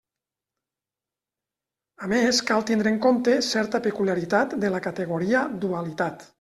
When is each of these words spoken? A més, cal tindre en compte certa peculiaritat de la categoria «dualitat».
A 2.07 2.09
més, 2.15 2.41
cal 2.49 2.67
tindre 2.71 2.93
en 2.93 2.99
compte 3.05 3.37
certa 3.51 3.83
peculiaritat 3.89 4.59
de 4.67 4.75
la 4.77 4.85
categoria 4.91 5.49
«dualitat». 5.67 6.29